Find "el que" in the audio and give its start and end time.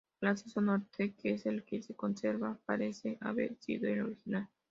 1.45-1.83